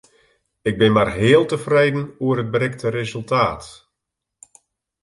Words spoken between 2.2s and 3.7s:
oer it berikte resultaat.